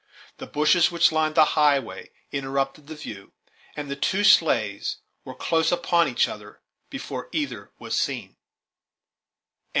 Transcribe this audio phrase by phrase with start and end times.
[0.37, 3.33] The bushes which lined the highway interrupted the view,
[3.75, 8.35] and the two sleighs were close upon each other before either was seen.